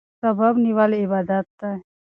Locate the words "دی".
1.59-1.73